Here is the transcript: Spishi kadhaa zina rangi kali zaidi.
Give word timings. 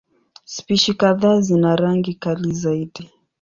Spishi 0.45 0.93
kadhaa 0.93 1.41
zina 1.41 1.75
rangi 1.75 2.13
kali 2.13 2.53
zaidi. 2.53 3.09